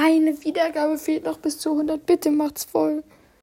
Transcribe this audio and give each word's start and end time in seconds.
Eine 0.00 0.44
Wiedergabe 0.44 0.96
fehlt 0.96 1.24
noch 1.24 1.38
bis 1.38 1.58
zu 1.58 1.72
100. 1.72 2.06
Bitte 2.06 2.30
macht's 2.30 2.64
voll. 2.64 3.02